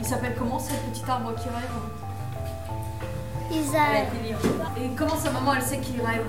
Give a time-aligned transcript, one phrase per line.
[0.00, 1.68] Il s'appelle comment ce petit arbre qui rêve
[3.50, 4.06] Isaïe.
[4.80, 6.24] Et comment sa maman elle sait qu'il rêve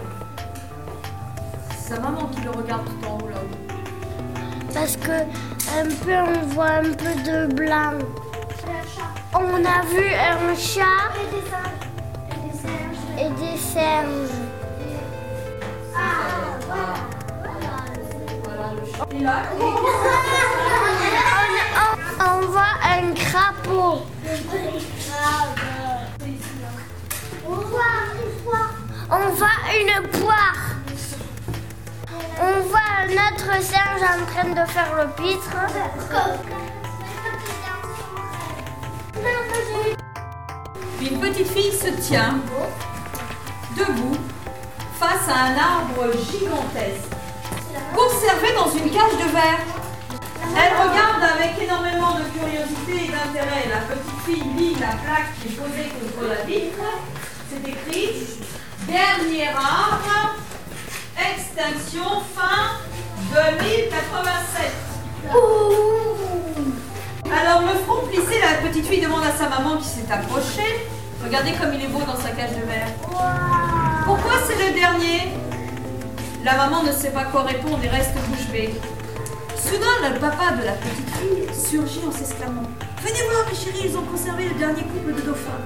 [1.77, 3.69] Sa maman qui le regarde tout en haut là-haut.
[4.73, 7.93] Parce que un peu on voit un peu de blanc.
[9.33, 11.11] On a vu un chat
[13.17, 14.29] et des singes.
[18.43, 20.29] Voilà le chat.
[22.19, 24.01] On, voit un crapaud.
[29.09, 30.55] On voit une poire.
[32.41, 35.55] On voit un autre singe en train de faire le pitre.
[41.01, 42.39] une petite fille se tient
[43.77, 44.17] debout
[44.99, 47.09] face à un arbre gigantesque,
[47.95, 49.78] conservé dans une cage de verre.
[50.55, 53.69] Elle regarde avec énormément de curiosité et d'intérêt.
[53.69, 56.83] La petite fille lit la plaque qui est posée contre la vitre.
[57.49, 58.27] C'est écrit
[58.87, 60.35] Dernier arbre,
[61.17, 62.79] extinction fin
[63.31, 64.71] 2087.
[67.31, 70.87] Alors le front plissé, la petite fille demande à sa maman qui s'est approchée.
[71.23, 72.89] Regardez comme il est beau dans sa cage de verre.
[74.05, 75.33] Pourquoi c'est le dernier?
[76.43, 78.73] La maman ne sait pas quoi répondre et reste bouche bée.
[79.69, 82.63] Soudain, le papa de la petite fille surgit en s'exclamant
[83.03, 85.61] Venez voir, mes chéris, ils ont conservé le dernier couple de dauphins.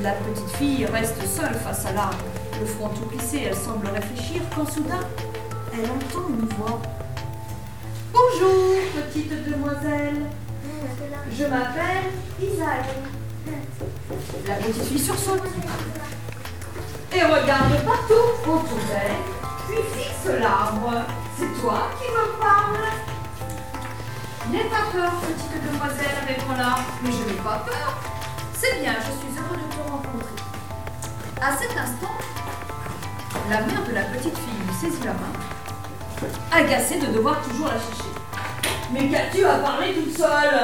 [0.00, 2.18] La petite fille reste seule face à l'arbre,
[2.60, 5.00] le front tout plissé, elle semble réfléchir quand soudain,
[5.74, 6.80] elle entend une voix.
[8.12, 10.26] Bonjour, petite demoiselle.
[11.36, 12.94] Je m'appelle Isaïe.
[14.46, 15.42] La petite fille sursaute
[17.12, 19.18] et regarde partout autour d'elle,
[19.66, 21.02] puis fixe l'arbre.
[21.36, 21.90] C'est toi
[24.50, 26.84] N'aie pas peur, petite demoiselle, répond l'arbre.
[27.02, 28.00] Mais je n'ai pas peur.
[28.54, 30.42] C'est bien, je suis heureux de te rencontrer.
[31.40, 32.14] À cet instant,
[33.50, 35.32] la mère de la petite fille lui saisit la main,
[36.50, 38.12] agacée de devoir toujours la chercher.
[38.92, 40.58] Mais qu'as-tu à parler toute seule?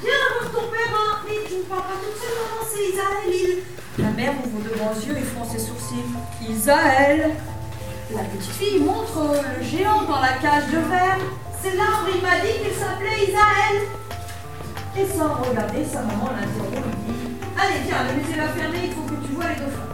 [0.00, 1.18] Viens voir ton père, hein.
[1.26, 3.58] Mais tu ne parles pas toute seule, maman, c'est Isaël.
[3.98, 6.06] La mère ouvre de grands yeux et fronce ses sourcils.
[6.48, 7.30] Isaël
[8.12, 11.18] La petite fille montre le géant dans la cage de verre.
[11.62, 13.84] C'est l'arbre, il m'a dit qu'il s'appelait Isaël.
[14.96, 18.88] Et sans regarder, sa maman l'interrompt et lui dit Allez, viens, le musée va fermer,
[18.88, 19.92] il faut que tu vois les dauphins.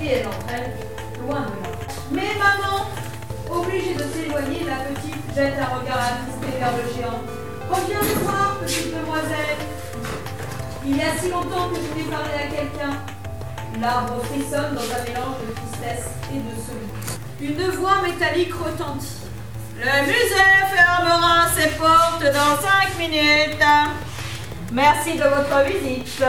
[0.00, 0.72] Et elle entraîne
[1.20, 1.74] loin de là.
[2.12, 2.86] Mais maman,
[3.50, 7.20] obligée de s'éloigner, la petite jette un regard attristé vers le géant.
[7.68, 9.58] Reviens me voir, petite demoiselle.
[10.86, 12.94] Il y a si longtemps que je voulais parler à quelqu'un.
[13.80, 17.18] L'arbre frissonne dans un mélange de tristesse et de solitude.
[17.40, 19.28] Une voix métallique retentit.
[19.80, 20.34] Le musée
[20.74, 23.62] fermera ses portes dans 5 minutes.
[24.72, 26.20] Merci de votre visite.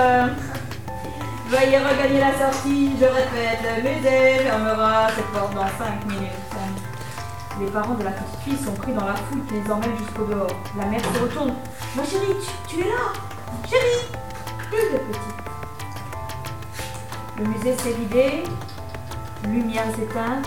[1.47, 2.91] Veuillez regagner la sortie.
[2.99, 6.29] Je répète, le musée fermera ses portes dans 5 minutes.
[7.59, 10.25] Les parents de la petite fille sont pris dans la foule qui les emmène jusqu'au
[10.25, 10.61] dehors.
[10.77, 11.55] La mère se retourne.
[11.95, 12.35] Ma chérie,
[12.67, 13.13] tu, tu es là?
[13.67, 14.11] Chérie
[14.69, 15.39] Plus de petite.
[17.39, 18.43] Le musée s'est vidé.
[19.47, 20.45] Lumières éteintes.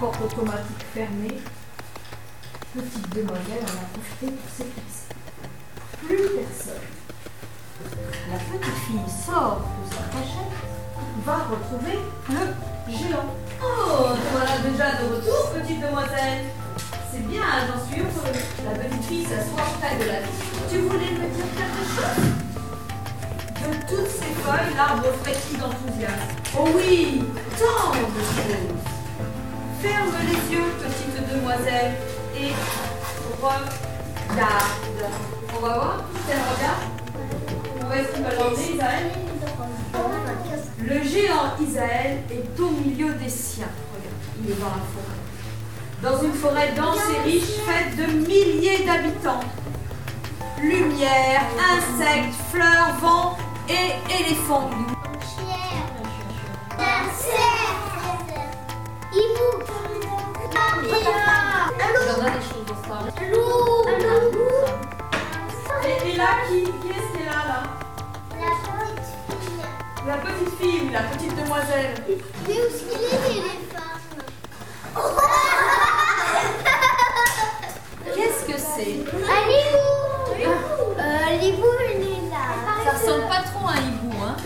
[0.00, 1.40] Porte automatique fermée.
[2.76, 5.08] Petite demoiselle en a profité pour s'éclipser.
[6.04, 6.84] Plus personne.
[8.30, 10.60] La petite fille sort de sa cachette,
[11.24, 11.96] va retrouver
[12.28, 13.32] le géant.
[13.64, 16.52] Oh, te voilà déjà de retour, petite demoiselle.
[17.10, 18.44] C'est bien, j'en suis heureuse.
[18.66, 20.68] La petite fille s'assoit près de la vitre.
[20.68, 22.28] Tu voulais me dire quelque chose?
[23.62, 26.28] De toutes ces feuilles, l'arbre frétille d'enthousiasme.
[26.58, 27.24] Oh oui,
[27.58, 28.84] tant de choses.
[29.80, 31.92] Ferme les yeux, petite demoiselle,
[32.40, 32.52] et
[33.40, 34.64] regarde.
[35.56, 36.84] On va voir si elle regarde.
[37.80, 39.06] Où est-ce qu'on va Isaël
[40.82, 43.68] Le géant Isaël est au milieu des siens.
[43.94, 45.16] Regarde, il est dans la forêt.
[46.02, 49.40] Dans une forêt dense et riche, faite de milliers d'habitants.
[50.60, 51.42] Lumière,
[51.72, 53.36] insectes, fleurs, vent
[53.68, 54.70] et éléphants.
[62.26, 62.98] Des choses dans ça.
[65.84, 67.60] Et, et là, qui, qui est-ce qui est là, là
[70.06, 71.94] La petite fille, la petite demoiselle.
[78.14, 78.96] Qu'est-ce que c'est
[82.84, 84.36] Ça ressemble pas trop à un hibou, hein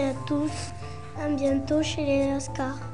[0.00, 0.72] à tous.
[1.20, 2.93] À bientôt chez les Oscars.